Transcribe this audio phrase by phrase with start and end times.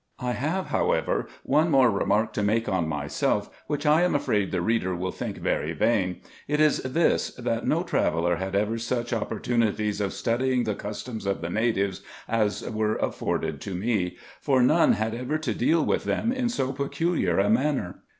[0.17, 4.59] I have, however, one more remark to make on myself, which I am afraid the
[4.59, 10.01] reader will think very vain: it is this, that no traveller had ever such opportunities
[10.01, 15.13] of studying the customs of the natives as were afforded to me, for none had
[15.13, 17.99] ever to deal with them in so peculiar a manner.